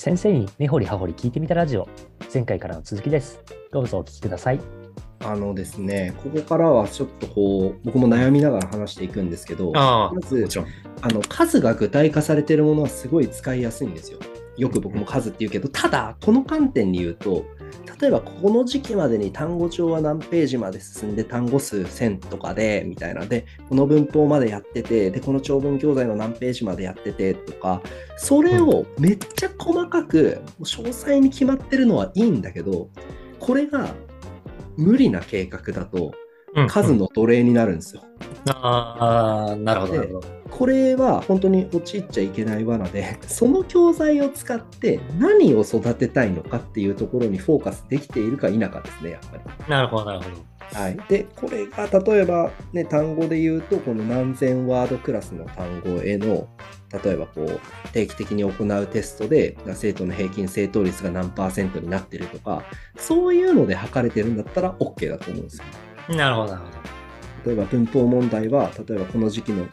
[0.00, 1.86] 先生に根掘り葉掘り聞いてみたラジオ
[2.32, 3.38] 前回からの続きです
[3.70, 4.60] どうぞお聞きください
[5.22, 10.48] あのですね、ここからはちょっとこう、僕も悩みながら話していくんですけど、ああ、まず。
[11.02, 14.18] あの数が具体化されているものはすごい使いやすいんですよ。
[14.56, 17.44] よく僕も数って言うけど、ただ、この観点に言うと、
[18.00, 23.26] 例えばこの時期までに単語帳は何ページまで進んで単語数1000とかでみたいな。
[23.26, 27.82] でこの文法までやっててでこの長文教材の何ページまでやっててとか
[28.16, 32.88] それをめっちゃ細かく詳細に決まってるのはいいんだけど
[33.38, 33.94] これが
[34.76, 36.12] 無理な計画だと
[36.68, 38.02] 数の奴隷になるんですよ。
[38.46, 40.28] ああ、なるほど、なるほど。
[40.50, 49.70] これは本当に陥っちゃいけない罠で、 その教材を使って何を育てたいのかっていうところにフォーカスできているか否かですね、やっぱり。
[49.70, 50.50] なるほど、なるほど。
[50.72, 56.48] はい、で、これが例えば、ね、単語で言うと、この何千ワードクラスの単語への、
[57.04, 57.60] 例えばこう
[57.92, 62.62] 定期的に行うテストで生徒の平均正答率が何パーセントになってるとか、
[62.96, 65.64] そういうので測れてるんだったら OK だと思うんですよ。
[66.08, 66.80] なるほど、なるほど。
[67.46, 69.66] 例えば文法問題は例えばこの時期の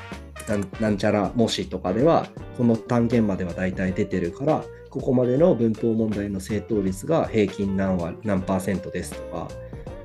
[0.48, 9.48] なんなんちゃら模試とかではこの単元までは大体出てるからここまでの文法問題の正答率が平均何割何パーセントですとか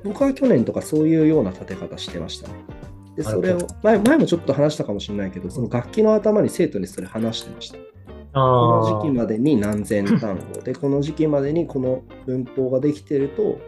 [0.03, 2.55] 僕は去年とかそういうような立て方してましたね。
[3.15, 7.77] でそれを前前もちょっと話したかもしれないけどその楽器の頭に生徒にそれ話してました。
[7.77, 7.83] こ
[8.33, 13.59] あの時期までに何千単語でこの時期までにこの文法ができてると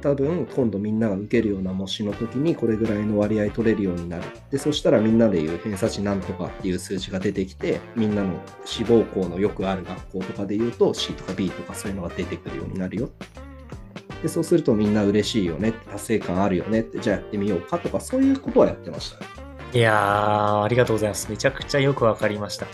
[0.00, 13.10] 多分今度みんなが受けるような模試の時にこれぐらいの割合取れるようになるでそしたらみんなで言う偏差値なんとかっていう数値が出てきてみんなの志望校のよくある学校とかで言うと C とか B とかそういうのが出てくるようになるよ
[14.22, 19.40] でそうするとみんな嬉しいよね達成感あるよねってじゃあやってみようかとかそういうことはやってました
[19.72, 21.30] いやー、ありがとうございます。
[21.30, 22.66] めちゃくちゃよくわかりました。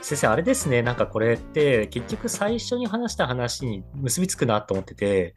[0.00, 5.34] 先生、あれですね、なんかこれって、結局最初に話した話に結びつくなと思ってて、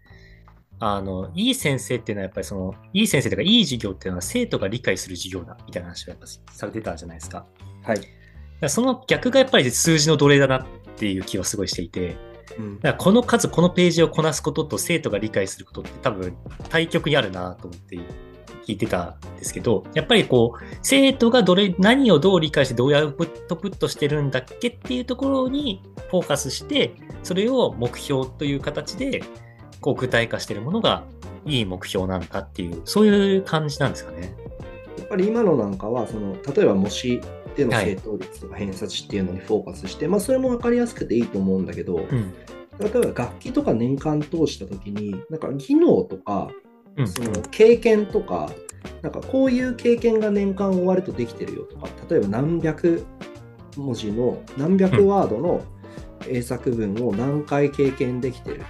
[0.84, 7.46] あの、いい先生っていうのはやっぱりその、いい先生とか、いい授業っていうのは生徒が理解する授業だ、みたいな話をやっぱされてたじゃないですか。
[7.84, 8.08] はい、だか
[8.62, 12.18] らその逆がやっぱり数字の奴隷だなっていう気はすごいしていて、
[12.58, 16.36] うんだからこの数、このページをこなすことと生徒が理解することって多分
[16.70, 17.98] 対極にあるなと思って
[18.66, 23.16] 聞いてたんですけど、やっぱりこう、生徒がどれ、何をどう理解してどうアウ
[23.48, 29.24] トプットしてるんだっけっていうところにフォーカスして、それを目標という形で
[29.82, 31.04] こう具体化してるものが
[31.46, 34.34] いい目標なんだっていう、そういう感じなんですかね。
[34.98, 37.20] やっぱり今のなんかはその例えば模試
[37.56, 42.34] でのはい正答率とか偏差値っていうのにフォーカスして、まあそれも分かりやすくていいと思うんだけど、うん。
[42.80, 46.50] 例えば楽器とか年間通した時になんか技能とか
[46.96, 47.08] うん。
[47.08, 48.52] その経験とか
[49.02, 53.06] なんかこういう経験が年間終わるとできてるよとか例えば何百
[53.78, 55.62] 文字の何百ワードの
[56.28, 58.64] 英作文を何回経験できてる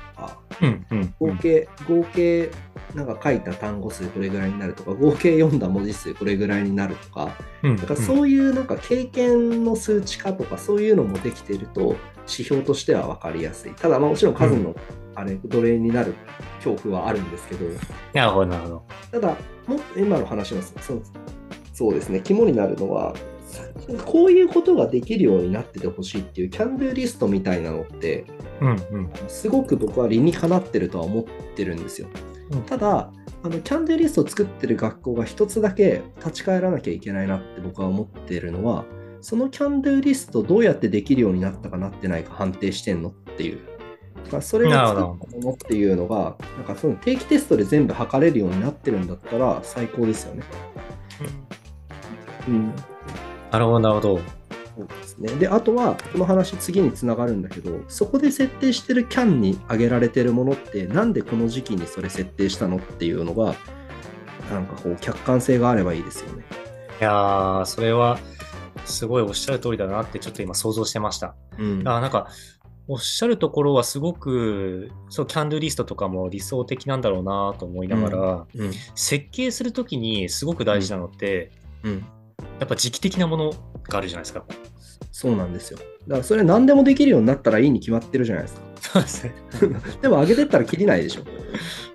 [0.62, 0.86] うん。
[0.92, 1.14] うん。
[1.20, 2.50] 合計合計
[2.96, 7.78] なんか書いた単語数これぐらいになるとか合計読んだ文字数これぐらいになるとかうん。
[7.78, 11.96] だからそういうなんか経験の数値化とかそういうのもできてると
[12.28, 13.74] 指標としては分かりやすい。
[13.74, 14.76] ただまあもちろん数の
[15.16, 16.16] あれ奴隷になる
[16.64, 17.66] 恐怖はあるんですけど、
[18.14, 18.84] なるほど、なるほど。
[19.12, 19.36] ただ
[19.68, 21.04] も今の話のそう
[21.74, 23.14] そうですね肝になるのは
[23.48, 23.64] さ
[24.06, 28.26] こういうことができるようになっててほしいっていうキャンドゥリストみたいなのって
[28.62, 28.70] うん。
[28.70, 29.12] うん。
[29.28, 31.24] すごく僕は理にかなってるとは思っ
[31.56, 32.08] てるんですよ。
[32.52, 33.12] うんただ
[33.44, 38.86] あのキャンドゥリストを作ってる学校が一つだけ立ち返らなきゃいけないなって僕は思ってるのは
[39.22, 43.60] そのキャンドゥリストどうやってできるようになったかなってないか判定してんのっていう。
[44.32, 50.44] まあそれが作ったものっていうのがなんかその定期テストで全部測れるようになってるんだったら最高ですよね。
[52.48, 52.74] うん、
[53.52, 54.41] なるほど、なるほど。
[54.78, 55.34] そうですね。
[55.36, 63.56] で、あとは、この話、次につながるんだけど、そこで設定してるキャンに挙げられてるものって、なんでこの時期にそれ設定したのっていうのが、
[64.52, 66.44] なんかこう、客観性があればいいですよね。
[67.00, 68.20] いやー、それは、
[68.86, 71.36] すごいおっしゃる通りだなってちょっと今想像してました。
[71.60, 72.28] うんあーなんか、
[72.88, 78.72] おっしゃるところはすごく、そう、キャンドゥリストとかも理想的なんだろうなと思いながら、うん。
[78.96, 81.52] 設計するときにすごく大事なのって、
[81.84, 82.06] うん。
[82.60, 83.54] やっぱ時期的なもの
[83.92, 84.44] があるじゃないですか。
[85.12, 85.78] そうなんですよ。
[86.08, 88.62] だから、それ何でもできるようになったらいいに決まってるじゃないですか。
[88.80, 89.34] そうですね。
[90.02, 91.22] でも、上げてったらきりないでしょ。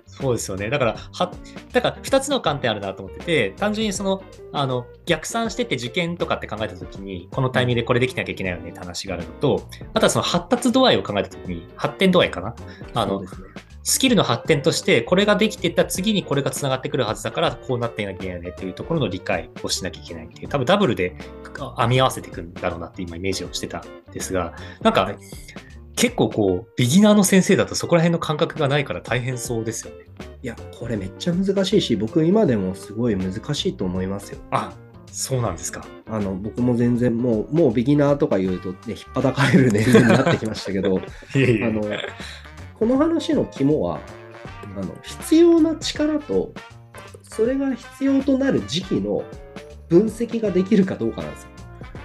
[0.05, 0.69] そうですよね。
[0.69, 1.31] だから、は、
[1.71, 12.55] だから2つの観点あるなと思ってて、単純にその、あの、逆算してって受験とかって考えたときに、このタイミングでこれできなきゃいけないよねって話があるのと、あとはその発達度合いを考えたときに、発展度合いかな？
[12.95, 13.47] あので、すね。
[13.87, 21.15] スキルの発展として、これができていったら次にこれが繋がってくるはずだから、こうなっていなきゃいけないよねっていうところの理解をしなきゃいけないっていう、多分ダブルで
[21.77, 25.15] 編み合わせていくんだろうなって今イメージをしてたんですが、なんか、
[25.95, 30.03] 結構こう、ビギナーの先生だとそこら辺の感覚がないから大変そうですよね。
[30.43, 34.39] いや、これめっちゃ難しいし、僕今でもすごい難しいと思いますよ。
[34.51, 34.73] あ、
[35.13, 35.87] そうなんですか。
[36.09, 41.01] あの、僕も全然もう、もうビギナーとか言うとね、引っ叩かれる年齢になってきましたけど、 い
[41.35, 41.81] えいえあの、
[42.79, 43.99] この話の肝は、
[44.75, 46.53] あの、必要な力と、
[47.23, 49.23] それが必要となる時期の
[49.89, 51.49] 分析ができるかどうかなんですよ。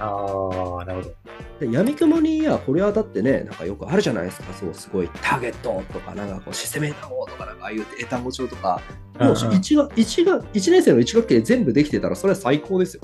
[0.01, 1.15] ああ、なるほど。
[1.61, 8.81] で闇雲にいや、これはだってね、なんかよくあるじゃないですか、そう、すごいターゲットとか、なんかこうシステムエタゴとか、なんかああいう英単語帳とか、
[9.21, 13.03] もううんうん1が一が一年生の1学期で全部できてたら、それは最高ですよ。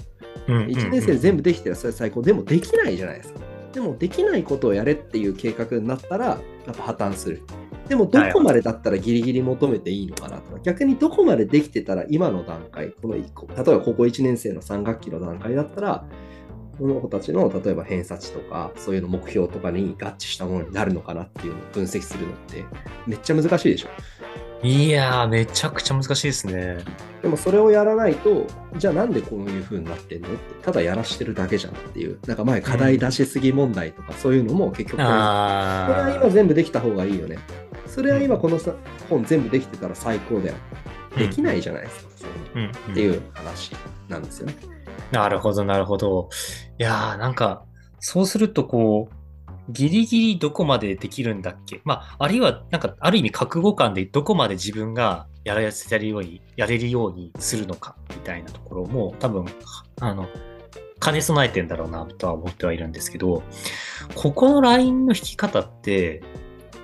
[0.48, 2.22] うんうんうん1年生で全部できてたら、それは最高。
[2.22, 3.40] でもできないじゃないですか。
[3.72, 6.38] でもできないことをやれっていう計画になったら、や
[6.72, 7.42] っぱ破綻する。
[7.88, 16.04] でもどこまでだったらギリギリ求めていいのかなとか、逆にどこまでできてたら今の段階、この一個、例えば高校1年生の3学期の段階だったら、
[16.78, 22.64] この子たちの例えば偏差値とか、そういうの目標とかに合致したものになるのかなっていうのを分析するのって、
[23.06, 23.88] めっちゃ難しいでしょ。
[24.62, 26.78] いやー、めちゃくちゃ難しいですね。
[27.22, 28.46] でもそれをやらないと、
[28.76, 37.38] じゃあなんでこういう風になってんのって、ただやらしてるだけじゃんっていう、なんか前課題出しすぎ問題とか、そういうのも結局、これはあ今全部できた方がいいよね。
[37.88, 38.72] それは今このさ
[39.08, 40.54] 本全部できてたら最高だよ。
[41.16, 42.10] あ、できないじゃないですか。
[42.16, 43.72] そうん、うんっていう話
[44.08, 44.54] なんですよね。
[45.10, 46.28] なるほど、なるほど。
[46.78, 47.64] いやー、なんか、
[47.98, 49.14] そうすると、こう、
[49.70, 51.80] ギリギリどこまでできるんだっけ？
[51.84, 59.46] まあ、あるいは、なんか、ある意味、覚悟感でどこまで自分がやらせるように、やれるようにするのか、みたいなところも、多分、
[60.00, 60.28] あの、
[61.00, 63.42] 兼ね備えてんだろうな、とは思ってはいるんですけど、
[64.14, 66.22] ここのラインの引き方って、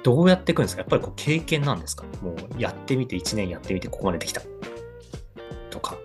[0.05, 0.83] どうやっていくんですか？
[0.83, 2.05] やっぱりこう経験なんですか？
[2.23, 4.43] もうやってみて、1年やってみて、ここまでできた。
[5.71, 5.99] とか。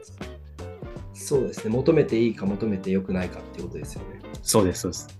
[1.13, 1.75] そうですね。
[1.75, 4.21] 求めていいか求めてよくないかっていうことですよね。
[4.41, 5.19] そうです、そうです。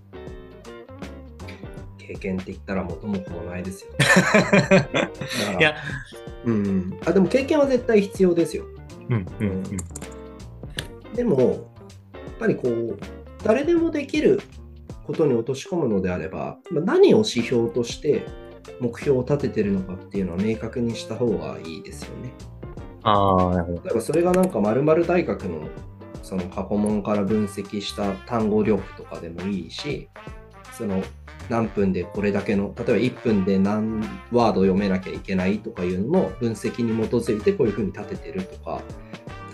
[1.98, 3.90] 経験って言ったら元も子もないですよ。
[5.60, 5.76] いや、
[6.44, 6.98] うん。
[7.06, 8.64] あ、でも経験は絶対必要ですよ。
[9.10, 9.52] うんうんう
[11.12, 11.14] ん。
[11.14, 11.58] でも、やっ
[12.40, 12.98] ぱりこう、
[13.44, 14.40] 誰でもできる
[15.06, 18.26] ことに落とし込むのであれば、まあ何を指標として
[18.80, 22.32] 目標を立ててるのかっていうのは明確にした方がいいですよね。
[23.02, 23.82] ああ、なるほど。
[23.84, 25.68] 例えばそれがなんか〇〇大学の
[26.22, 30.08] その過去問から分析した単語力とかでもいいし、
[30.72, 31.02] その
[31.48, 34.00] 何分でこれだけの、例えば1分で何
[34.30, 38.80] ワード読めなきゃいけないとかいうのの分析に基づいてこういうふうに立ててるとか、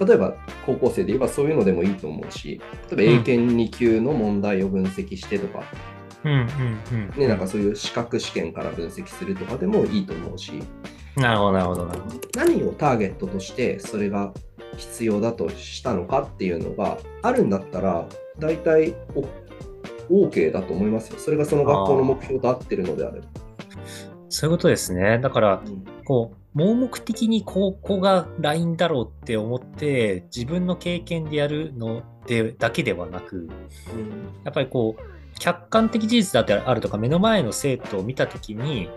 [0.04, 0.36] 例えば
[0.66, 5.95] 高校生で言えばそういうのでもいいと思うし、例えば英検2級の問題を分析してとか、うん。
[6.26, 10.62] ね、なんかそういう資格試験から分析するとかでもいいと思うし、
[11.16, 12.20] なるほど、なるほど、なるほど。
[12.34, 14.32] 何をターゲットとしてそれが
[14.76, 18.06] 必要だとしたのかっていうのがあるんだったら
[18.38, 18.94] 大体
[20.08, 21.18] お OK だと思いますよ。
[21.18, 23.26] それがその学校の目標と合ってるのであれば。
[24.28, 25.18] そういうことですね。
[25.18, 33.48] だから、うんこう、盲目的にここがラインだろうって思って、自分の経験でやるのでだけではなく、
[34.44, 35.02] やっぱりこう、
[35.38, 38.88] 客観的事実だってあるとか、目の前の生徒を見たときに、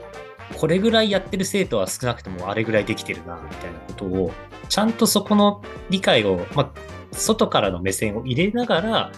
[0.58, 4.32] これぐらいやってる生徒は少なくともあれぐらいできてるな、みたいなことを、
[4.68, 6.72] ちゃんとそこの理解を、まあ、
[7.12, 9.12] 外からの目線を入れながら、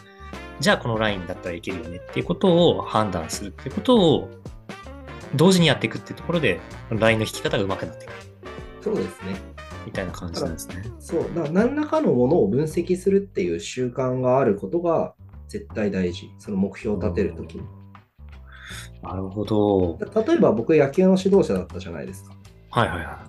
[0.60, 4.30] じゃあこのラインだったらいけるよねっていうことを判断するっていうことを、
[5.36, 8.12] 同時にやっていくっていうところで、ラインの引き方が上手くなっていく
[8.82, 9.36] そうですね。
[9.86, 10.84] みたいな感じなんですね。
[11.00, 11.24] そう。
[11.34, 15.14] だから何らかのものを分析するっていう習慣があることが
[15.52, 16.32] 絶対大事。
[16.40, 17.64] その目標を立てるときに。
[19.04, 20.00] なるほど。
[20.26, 22.36] 例えば僕野球の指導者だったじゃないですか。
[22.72, 23.20] はいはいは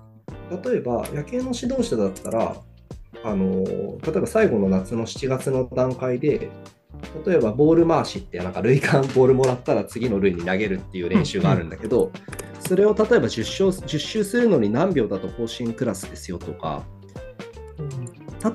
[0.65, 2.57] 例えば野球の指導者だったら
[3.25, 6.51] あの例えば最後の夏の7月の段階で
[7.27, 12.13] 例えばボール回しってなんか塁間ボールもらったら次の塁に投げるっていう練習があるんだけど、
[12.61, 16.85] それを例えば10周 ,10 周するのに何秒だと更新クラスですよとか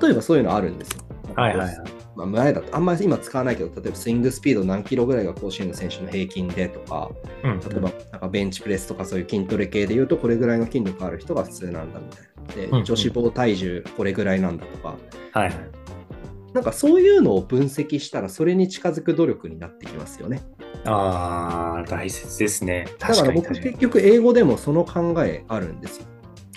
[0.00, 1.02] 例えばそういうのあるんですよ。
[1.32, 1.34] い。
[1.34, 1.97] はいはいはい。
[2.18, 7.12] まあ、前だとあんまり今使わないけど例えばスイングスピード何キロぐらいが甲子園の選手の平均でとか
[7.44, 12.54] うん例えばなんかベンチプレスとかそういう筋トレ系で言うとこれぐらいの筋力ある人が普通なんだみたいな。
[12.54, 14.96] で、うんうん女子棒体重これぐらいなんだとか、
[15.32, 15.54] はいはい。
[16.54, 20.40] なんかそういうのを分析したらそれに近づく努力になってきますよね。
[20.86, 22.88] ああ、大切ですね。
[22.98, 23.78] だから僕結。
[23.78, 26.06] 局英語でもその考えあるんですよ。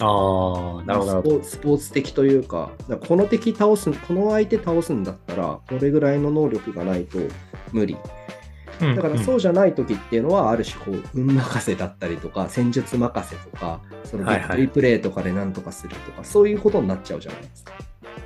[0.01, 1.22] ああ、なるほど。
[1.22, 2.72] スポーツスポーツ的というか、
[3.08, 7.20] この敵倒す、この相手倒すんだったら、これぐらいの能力がないと
[7.72, 7.93] 無理。
[7.93, 8.01] うん
[8.96, 14.25] だからそうじゃない時っていうのは、ある種こう、運任せだったりとか、戦術任せとか、その
[14.58, 17.74] リプレーとかでなんとかするとか、そういうことになっちゃうじゃないですか。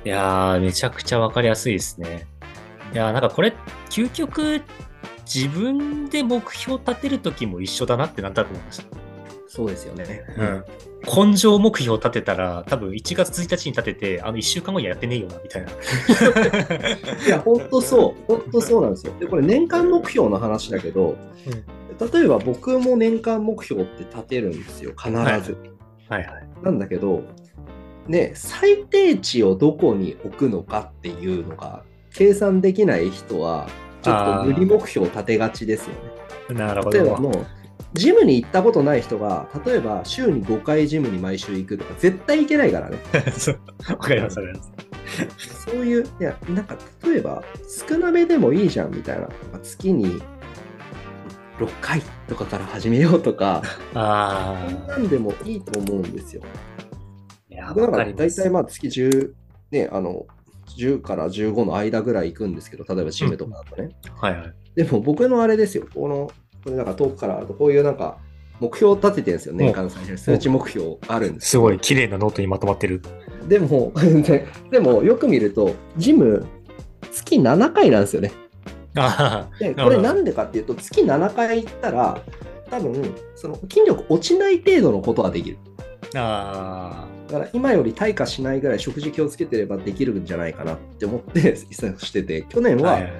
[0.02, 2.26] いやー、めちゃくちゃわかりやすいですね。
[2.94, 3.52] いやー、なんかこれ、
[3.90, 4.62] 究極、
[5.26, 9.05] 自分で目標立てるときも一緒だなってなんとなく思いました。
[9.48, 10.24] そうですよね。
[10.36, 10.64] うん。
[11.30, 15.70] 根性目標立てたら、多分1月1日に立てて、あの1週間後にはやってねえよな、みたいな。
[17.26, 18.24] いや、本当そう。
[18.26, 19.12] 本当そうなんですよ。
[19.20, 21.16] で、これ年間目標の話だけど、
[22.12, 25.56] 例えば僕も年間目標って立てるんですよ、必ず。
[26.08, 26.26] はいはい。
[26.62, 27.22] なんだけど、
[28.06, 33.68] ね、最低値をどこに置くのかっていうのが計算できない人は、
[34.02, 36.58] ちょっと無理目標を立てがちですよね。
[36.60, 36.98] なるほど。
[36.98, 37.46] 例えばもう、
[37.96, 42.98] ジムに行ったことない人が、例えば週に5回ジムに毎週行くとか、絶対行けないからね。
[43.36, 44.64] そうわかります、わかりま
[45.38, 45.64] す。
[45.64, 47.42] そういう、いや、なんか例えば
[47.88, 49.28] 少なめでもいいじゃんみたいな。
[49.62, 50.22] 月に
[51.58, 53.62] 6回とかから始めようとか、
[53.94, 56.42] あそんなんでもいいと思うんですよ。
[56.44, 57.54] あ。
[57.54, 59.32] いや、僕なんかわかります大体まあ月10、
[59.70, 60.26] ね、あの、
[60.76, 63.96] 10から15の間ぐらい行くんですけど、例えばジムとかだとね。
[64.16, 64.54] はいはい。
[64.74, 66.30] でも僕のあれですよ、この、
[66.66, 68.18] これなんか遠くからこういうなんか、
[68.58, 70.18] 目標を立ててるんですよ、年間最初に。
[70.18, 73.00] 数値目標あるんですすごい綺麗なノートにまとまってる。
[73.46, 73.92] でも、
[74.26, 76.44] ででもよく見ると、ジム、
[77.12, 78.32] 月7回なんですよね。
[78.96, 82.20] あで、これなんでかっていうと、月7回行ったら、
[82.68, 85.58] 多分、その筋力落ちない程度のことができる。
[86.16, 87.06] あ。
[87.06, 92.82] あだから今より退化しないぐらい食事気をつけてればできるんじゃないかなって思って してて、去年あ。
[92.82, 93.12] は、はいはい。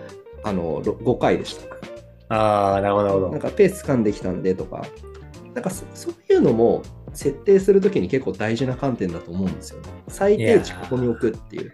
[0.43, 1.96] あのろ5回でした。
[2.29, 3.31] ああ、なるほど、なるほど。
[3.31, 4.85] なんかペース掴んできたんでとか、
[5.55, 6.83] なんかそそういうのも
[7.15, 9.89] 設定するときに結構大事な観点だと思うんですよね。
[10.09, 11.73] 最低値ここに置くっていう。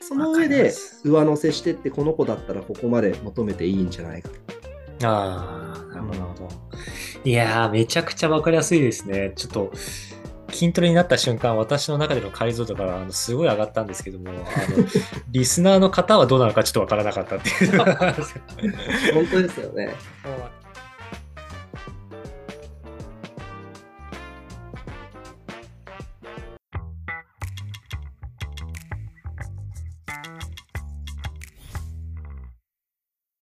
[0.00, 0.72] その上で
[1.04, 5.06] 上乗せしてって、この子だったらここまで求めていいんじゃないかと。
[5.06, 6.48] ああ、なるほど、なるほど。
[7.24, 9.32] いやー、めちゃくちゃわかりやすいですね。
[9.36, 9.72] ちょっと、
[10.62, 14.42] 筋トレになった瞬間、私の中での解像度があのすごい上がったんですけども、あの
[15.30, 17.78] リスナーの方はどうなのかちょっとわからなかったっていう。
[19.12, 19.92] 本当ですよね。